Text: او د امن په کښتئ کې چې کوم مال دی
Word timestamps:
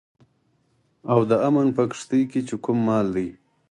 او 1.11 1.19
د 1.29 1.31
امن 1.47 1.67
په 1.77 1.83
کښتئ 1.91 2.21
کې 2.31 2.41
چې 2.47 2.55
کوم 2.63 2.77
مال 2.87 3.07
دی 3.15 3.29